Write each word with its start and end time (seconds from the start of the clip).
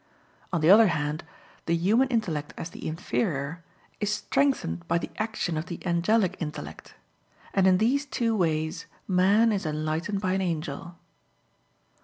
On 0.51 0.61
the 0.61 0.69
other 0.71 0.87
hand, 0.87 1.23
the 1.67 1.75
human 1.75 2.07
intellect 2.07 2.55
as 2.57 2.71
the 2.71 2.87
inferior, 2.87 3.63
is 3.99 4.11
strengthened 4.11 4.87
by 4.87 4.97
the 4.97 5.11
action 5.17 5.57
of 5.57 5.67
the 5.67 5.77
angelic 5.85 6.35
intellect. 6.39 6.95
And 7.53 7.67
in 7.67 7.77
these 7.77 8.07
two 8.07 8.35
ways 8.35 8.87
man 9.07 9.51
is 9.51 9.63
enlightened 9.63 10.19
by 10.19 10.33
an 10.33 10.41
angel. 10.41 10.97